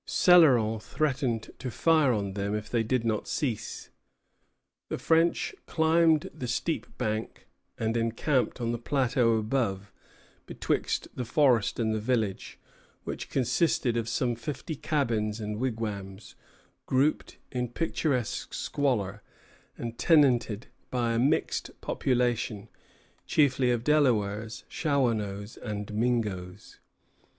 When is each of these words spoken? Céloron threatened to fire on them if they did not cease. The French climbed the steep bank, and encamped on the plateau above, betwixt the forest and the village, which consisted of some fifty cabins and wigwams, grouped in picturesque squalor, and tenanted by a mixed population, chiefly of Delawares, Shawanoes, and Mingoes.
Céloron 0.07 0.81
threatened 0.81 1.51
to 1.59 1.69
fire 1.69 2.11
on 2.11 2.33
them 2.33 2.55
if 2.55 2.67
they 2.71 2.81
did 2.81 3.05
not 3.05 3.27
cease. 3.27 3.91
The 4.89 4.97
French 4.97 5.53
climbed 5.67 6.27
the 6.33 6.47
steep 6.47 6.87
bank, 6.97 7.45
and 7.77 7.95
encamped 7.95 8.59
on 8.59 8.71
the 8.71 8.79
plateau 8.79 9.37
above, 9.37 9.93
betwixt 10.47 11.07
the 11.15 11.23
forest 11.23 11.77
and 11.79 11.93
the 11.93 11.99
village, 11.99 12.57
which 13.03 13.29
consisted 13.29 13.95
of 13.95 14.09
some 14.09 14.33
fifty 14.35 14.73
cabins 14.73 15.39
and 15.39 15.59
wigwams, 15.59 16.33
grouped 16.87 17.37
in 17.51 17.67
picturesque 17.67 18.55
squalor, 18.55 19.21
and 19.77 19.99
tenanted 19.99 20.65
by 20.89 21.13
a 21.13 21.19
mixed 21.19 21.79
population, 21.79 22.69
chiefly 23.27 23.69
of 23.69 23.83
Delawares, 23.83 24.63
Shawanoes, 24.67 25.57
and 25.57 25.93
Mingoes. 25.93 26.79